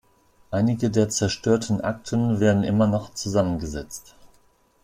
[0.49, 4.15] Einige der zerstörten Akten werden immer noch zusammengesetzt.